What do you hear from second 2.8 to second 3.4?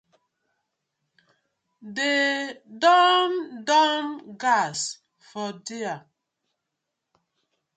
don